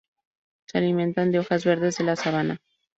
Se 0.65 0.79
alimentan 0.79 1.31
de 1.31 1.37
hojas 1.37 1.63
verdes 1.63 1.97
de 1.99 2.03
la 2.05 2.15
sabana. 2.15 2.59